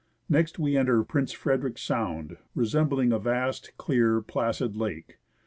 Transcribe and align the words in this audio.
Next 0.27 0.57
we 0.57 0.75
enter 0.75 1.03
Prince 1.03 1.31
Frederick 1.31 1.77
Sound, 1.77 2.37
resembling 2.55 3.11
a 3.11 3.19
vast, 3.19 3.77
clear, 3.77 4.19
placid 4.19 4.75
lake. 4.75 5.19